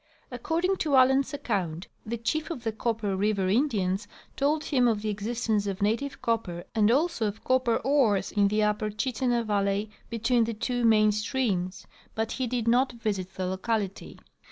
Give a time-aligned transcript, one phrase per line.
[0.31, 5.09] According to Allen's account, the chief of the Copper river Indians told him of the
[5.09, 10.45] existence of native copper and also of copper ores in the upper Chittenah valley between
[10.45, 11.85] the two main streams,
[12.15, 14.17] but he did not visit the locality.